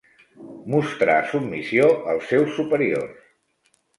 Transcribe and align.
Mostrar 0.75 1.17
submissió 1.33 1.85
als 2.13 2.31
seus 2.31 2.57
superiors. 2.61 3.23